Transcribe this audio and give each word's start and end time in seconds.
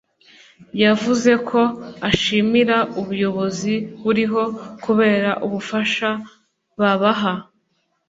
yavuze 0.83 1.31
ko 1.49 1.61
ashimira 2.09 2.77
ubuyobozi 2.99 3.73
buriho 4.03 4.43
kubera 4.83 5.29
ubufasha 5.45 6.09
babaha 6.79 7.33